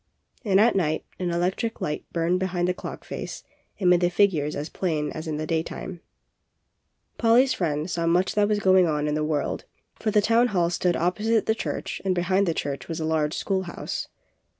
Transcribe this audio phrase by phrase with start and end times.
[0.43, 3.43] And at night an electric light burned behind the clock face
[3.79, 5.97] and made the figures as plain as in the daytime.
[5.97, 7.31] 58 POLLY'S CLOCK.
[7.31, 10.71] Polly's friend saw much that was going on in the world, for the town hall
[10.71, 14.07] stood oppo site the church and behind the church was a large schoolhouse.